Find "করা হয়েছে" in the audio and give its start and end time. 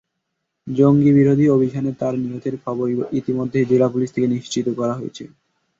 4.79-5.23